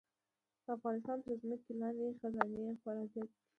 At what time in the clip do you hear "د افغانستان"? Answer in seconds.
0.63-1.17